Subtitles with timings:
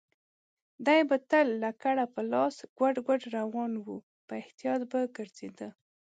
[0.85, 3.85] دی به تل لکړه په لاس ګوډ ګوډ روان و،
[4.27, 5.69] په احتیاط به ګرځېده.